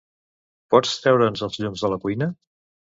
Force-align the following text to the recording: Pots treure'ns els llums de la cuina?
Pots 0.75 0.95
treure'ns 1.03 1.47
els 1.51 1.63
llums 1.63 1.87
de 1.87 1.95
la 1.95 2.03
cuina? 2.09 2.35